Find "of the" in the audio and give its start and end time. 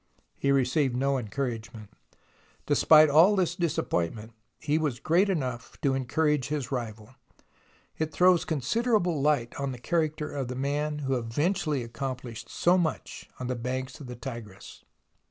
10.33-10.55, 13.99-14.15